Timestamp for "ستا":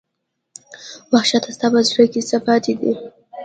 1.55-1.67